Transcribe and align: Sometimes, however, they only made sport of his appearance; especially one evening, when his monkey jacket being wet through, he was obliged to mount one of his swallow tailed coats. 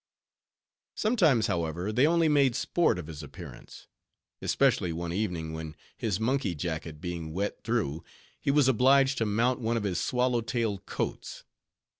Sometimes, 0.95 1.45
however, 1.45 1.91
they 1.91 2.07
only 2.07 2.27
made 2.27 2.55
sport 2.55 2.97
of 2.97 3.05
his 3.05 3.21
appearance; 3.21 3.85
especially 4.41 4.91
one 4.91 5.13
evening, 5.13 5.53
when 5.53 5.75
his 5.95 6.19
monkey 6.19 6.55
jacket 6.55 6.99
being 6.99 7.33
wet 7.33 7.63
through, 7.63 8.03
he 8.39 8.49
was 8.49 8.67
obliged 8.67 9.19
to 9.19 9.27
mount 9.27 9.59
one 9.59 9.77
of 9.77 9.83
his 9.83 10.01
swallow 10.01 10.41
tailed 10.41 10.87
coats. 10.87 11.43